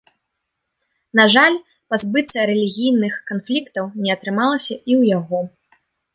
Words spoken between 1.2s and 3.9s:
жаль, пазбыцца рэлігійных канфліктаў